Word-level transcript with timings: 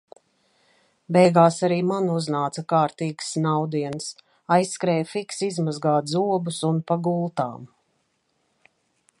Beigās 1.17 1.57
arī 1.67 1.77
man 1.89 2.07
uznāca 2.13 2.63
kārtīgs 2.73 3.29
snaudiens, 3.35 4.09
aizskrēju 4.57 5.07
fiksi 5.13 5.53
izmazgāt 5.53 6.13
zobus 6.17 6.63
un 6.71 6.81
pa 6.93 6.99
gultām. 7.11 7.73